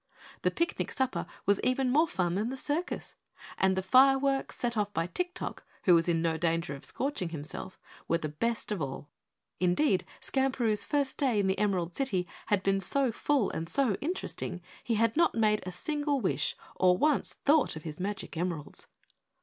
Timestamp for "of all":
8.71-9.09